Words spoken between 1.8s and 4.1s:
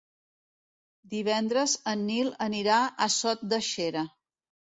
en Nil anirà a Sot de Xera.